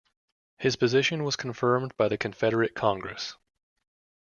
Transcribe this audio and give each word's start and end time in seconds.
His 0.57 0.77
position 0.77 1.23
was 1.23 1.35
confirmed 1.35 1.95
by 1.95 2.07
the 2.07 2.17
Confederate 2.17 2.73
Congress. 2.73 3.37